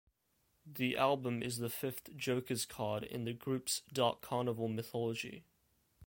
[0.65, 5.45] The album is the fifth Joker's Card in the group's Dark Carnival mythology.